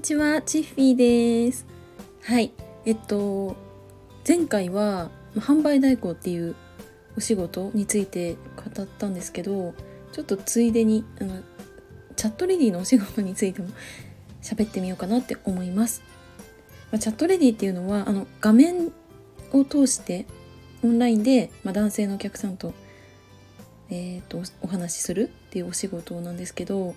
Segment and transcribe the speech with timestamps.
[0.00, 1.66] にちは、チッフィーです。
[2.22, 2.52] はい、
[2.86, 3.54] えっと
[4.26, 6.56] 前回は販売代行っていう
[7.18, 9.74] お仕事について語ったんですけど、
[10.12, 11.42] ちょっとついでにあの
[12.16, 13.68] チャットレディのお仕事についても
[14.40, 16.00] 喋ってみようかなって思います。
[16.90, 18.90] まあ、チャットレディっていうのはあの画面
[19.52, 20.24] を通して
[20.82, 22.72] オンラインで、まあ、男性のお客さんと,、
[23.90, 26.94] えーと、お話しするっていうお仕事なんですけど、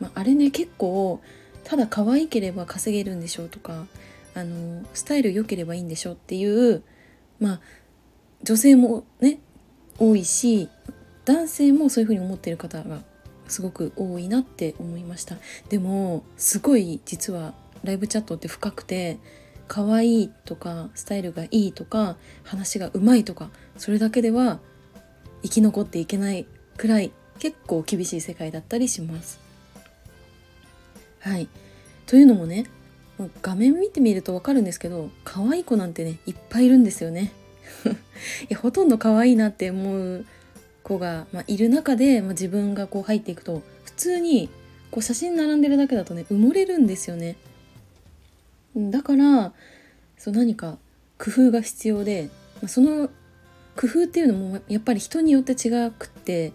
[0.00, 1.20] まあ、あれね結構
[1.66, 3.86] ただ可愛ければ稼げるんでしょうとか
[4.34, 6.84] あのスタイル良ければいいんでしょうっていう
[7.40, 7.60] まあ
[8.44, 9.40] 女性もね
[9.98, 10.68] 多いし
[11.24, 13.00] 男性もそういうふうに思ってる方が
[13.48, 15.38] すごく多いなって思いました。
[15.68, 19.18] でもすごい実はライブチャットって深くて
[19.66, 24.60] 可愛いとかスタイルがいいとか話がうまいとかそれだけでは
[25.42, 26.46] 生き残っていけない
[26.76, 27.10] くらい
[27.40, 29.45] 結構厳しい世界だったりします。
[31.26, 31.48] はい。
[32.06, 32.66] というのもね
[33.42, 37.32] 画面見てみると分かるんですけど可愛い子なんてねいっぱいいるんですよね。
[38.48, 40.24] いやほとんど可愛いなって思う
[40.84, 44.48] 子が、まあ、いる中で、まあ、自分がこう入っていくと普通に
[44.92, 47.34] こう写真並んでるだけだとね埋もれるんですよね。
[48.76, 49.52] だから
[50.16, 50.78] そう何か
[51.18, 52.30] 工夫が必要で、
[52.62, 53.10] まあ、その
[53.74, 56.52] 工夫っていうのもやっぱり人によって違くって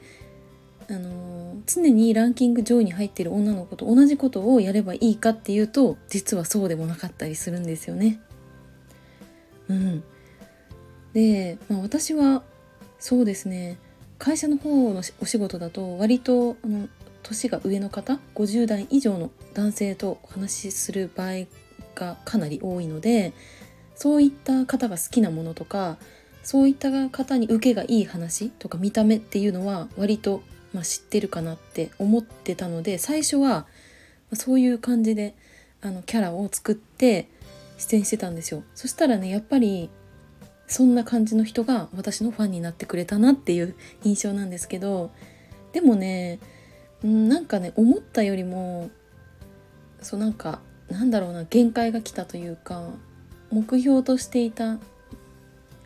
[0.91, 8.19] あの常にランキング上位に入ってる女の子と同じことをやればいいかっていうと実はそうでもなかったりするんですよね。
[9.69, 10.03] うん、
[11.13, 12.43] で、まあ、私は
[12.99, 13.77] そうですね
[14.17, 16.89] 会社の方のお仕事だと割とあの
[17.23, 21.45] 年が上の方50代以上の男性とお話しする場合
[21.95, 23.33] がかなり多いので
[23.95, 25.97] そういった方が好きなものとか
[26.43, 30.41] そういった方に受けがいい話とか見た目っていうのは割と
[30.73, 33.65] まあ、知ってるかなって思ってたので最初は
[34.33, 35.35] そういう感じで
[35.81, 37.27] あのキャラを作って
[37.77, 38.63] 出演してたんですよ。
[38.75, 39.89] そしたらねやっぱり
[40.67, 45.11] そんな感じの人が私のファンになってくれたなっていう 印象なんですけど
[45.73, 46.39] でもね
[47.03, 48.89] なんかね思ったよりも
[50.01, 52.89] そうなんかなんだろうな限界が来たというか
[53.51, 54.79] 目標としていた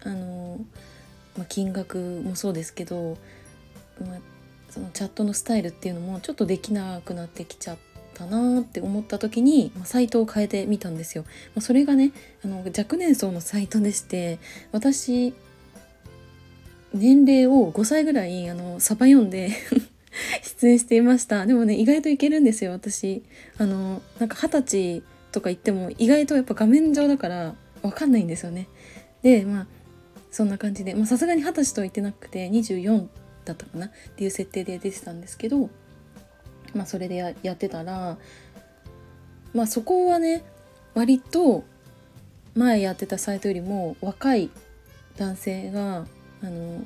[0.04, 0.60] あの、
[1.36, 3.18] まあ、金額もそうですけど、
[4.00, 4.20] まあ、
[4.76, 7.78] そのチャットのスタイルっていうのもちょっとできなくなってきちゃっ
[8.14, 11.24] たなって思った時に、まあ、サイトを変えてみたんですよ。
[11.56, 12.12] まあ、それがね
[12.44, 14.38] あの若年層のサイトでして
[14.74, 15.34] 私
[16.94, 19.52] 年齢を5歳ぐらいあのサバ読んで
[20.44, 21.46] 出演していました。
[21.46, 23.24] でもね意外といけるんですよ私。
[23.58, 28.68] あのなんか二十歳とか言っても意外とやっぱ画面上だから分かんないんですよね。
[29.22, 29.68] でまあ
[30.32, 33.08] そんな感じでさすがに二十歳とは言ってなくて24
[33.46, 35.70] だったかなっていう設定で出てたんですけど、
[36.74, 38.18] まあ、それでやってたら、
[39.54, 40.44] まあ、そこはね
[40.94, 41.64] 割と
[42.56, 44.50] 前やってたサイトよりも若い
[45.18, 46.06] 男性が
[46.42, 46.86] あの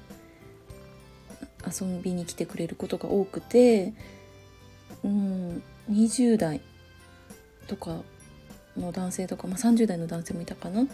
[1.66, 3.94] 遊びに来てくれることが多くて、
[5.04, 6.62] うん、20代
[7.68, 7.98] とか
[8.78, 10.86] の男性とか、まあ、30代の男性もいたかな？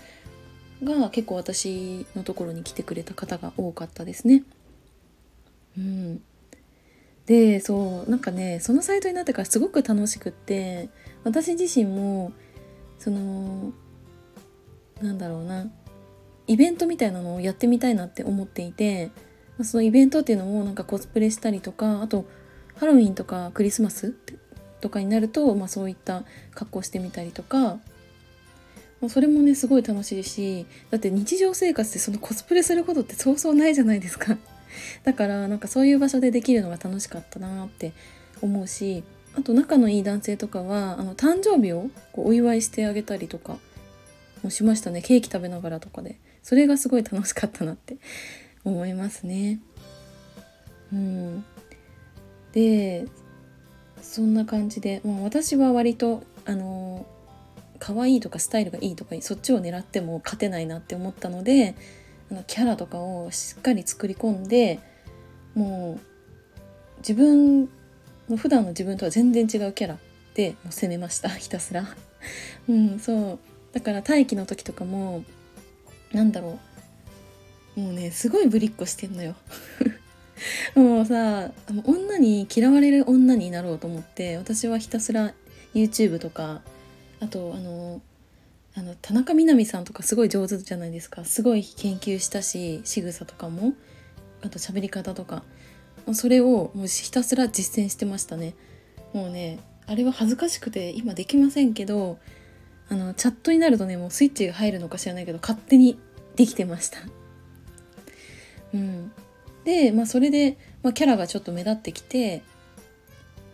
[0.83, 4.43] が結構私のところに来てくれた方が多かったですね。
[5.77, 6.21] うん、
[7.25, 10.89] でそうなんかねそのサイトになってからすごく楽しくって
[11.23, 12.31] 私自身も
[12.99, 13.73] その
[15.01, 15.67] なんだろうな
[16.47, 19.11] イベントみたいなのをやってみたいなって思っていて
[19.61, 22.25] そのイベントっていうのもなんかコスプレしたりとかあと
[22.75, 24.13] ハロウィンとかクリスマス
[24.81, 27.77] とかになると、まあ、そういった格好してみたりとか
[29.07, 34.37] それもねすごい楽しいしだって日常生活でそのコスプレすることってそうそうないじゃないですか。
[35.03, 37.93] だからなんかそういう場所でできるのが楽しかったなって
[38.41, 39.03] 思うし
[39.37, 43.57] あと仲のいい男性とかはあの誕生日をこうお祝いしてあげたりとか
[44.43, 45.01] もしましたね。
[45.01, 46.19] ケーキ食べながらとかで。
[46.45, 47.97] それがすごい楽しかったなって
[48.63, 49.59] 思いますね。
[50.93, 51.43] うん、
[52.53, 53.07] で
[53.99, 57.07] そんな感じで、まあ、私は割とあの
[57.79, 61.73] 可愛いとかスタイルがいいとかそっちを狙っても勝てないなって思ったので
[62.31, 64.79] あのキャラとかをしっかり作り込んで
[65.53, 67.69] もう自分
[68.29, 69.97] の普段の自分とは全然違うキャラ
[70.33, 71.29] でもう攻めました。
[71.37, 71.85] ひたすら。
[72.67, 73.39] うんそう。
[73.73, 75.23] だから待機の時とかも
[76.11, 76.59] なんだろ
[77.77, 77.79] う。
[77.79, 79.35] もうねすごいぶりっこしてんのよ。
[80.75, 81.51] もうさ
[81.85, 85.33] 女に嫌われる女になろうと思って私はひたすら
[85.73, 86.61] YouTube とか
[87.21, 88.01] あとあの
[88.77, 91.23] あの田中みな実さんとかすごい上手じゃないですか。
[91.23, 93.73] すごい研究したし仕草とかも。
[94.43, 95.43] あと喋り方とか。
[96.13, 98.53] それをもうひたすら実践してましたね。
[99.13, 102.19] もうねあれは恥ずかしくて今できませんけど
[102.89, 105.97] あのチャットになるとねもうスイッチが入るのか知らないけど勝手に
[106.35, 106.99] できてました。
[108.73, 109.11] うん、
[109.63, 112.43] で、まあ、それで、まあ、キャラがちょっと目立ってきて、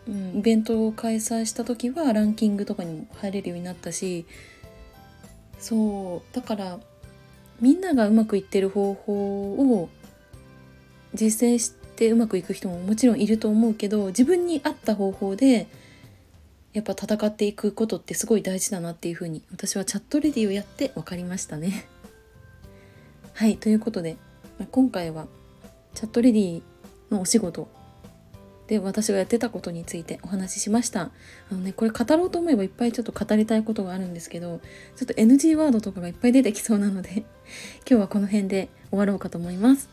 [0.07, 4.25] うん、イベントを開催した時はランキングとかにも入れるようになったし
[5.61, 6.79] そうだから
[7.61, 9.89] みんながうまくいってる方法を
[11.13, 15.67] 実践してうまくいく人ももちろんいると思うけど自分に合った方法で
[16.73, 21.85] やっぱ戦っていくことってすごい大事だなっていうふうに私はチャットレディをやって分かりましたね。
[23.33, 24.17] はいということで
[24.71, 25.27] 今回は
[25.93, 26.61] チャットレディ
[27.11, 27.67] のお仕事
[28.71, 31.01] で私がやってたことについてお話ししました。
[31.01, 31.11] あ
[31.51, 34.61] のねこれ語ろうと思えばいっぱいちょっと語りたいことがあるんですけど
[34.95, 37.25] ちょっと NG ワードとかがいっぱい出てきそうなので
[37.85, 39.89] 今日はこの辺で終わろうかと思います。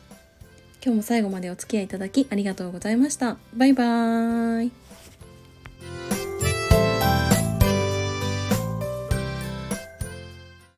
[0.81, 3.37] 今日も最後までお付き合いいただきありがとうございました。
[3.53, 4.88] バイバーイ。